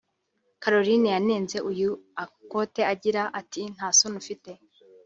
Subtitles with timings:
[0.61, 1.89] Caroline yanenze uyu
[2.23, 4.51] Akothee agira ati “Nta soni ufite